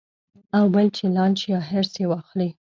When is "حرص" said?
1.69-1.93